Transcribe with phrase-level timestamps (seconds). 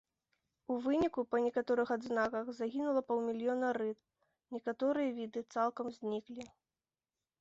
[0.75, 3.97] У выніку па некаторых адзнаках загінула паўмільёна рыб,
[4.57, 6.43] некаторыя віды цалкам зніклі.